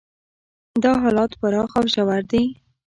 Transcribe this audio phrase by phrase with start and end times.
[0.83, 2.43] دا حالات پراخ او ژور دي.